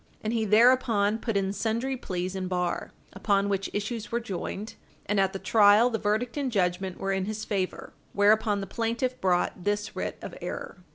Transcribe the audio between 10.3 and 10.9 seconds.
error.